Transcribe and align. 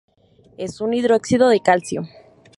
Es 0.57 0.81
un 0.81 0.95
hidróxido 0.95 1.47
de 1.47 1.59
calcio. 1.59 2.01